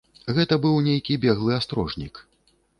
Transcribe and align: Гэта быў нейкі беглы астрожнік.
Гэта 0.37 0.57
быў 0.63 0.79
нейкі 0.87 1.19
беглы 1.27 1.53
астрожнік. 1.61 2.15